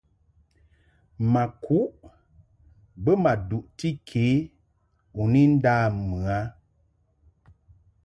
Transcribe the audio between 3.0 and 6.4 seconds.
bə ma duʼti ke u ni nda mɨ a.